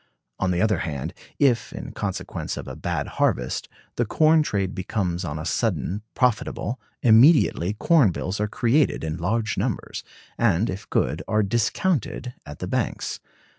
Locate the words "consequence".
1.91-2.57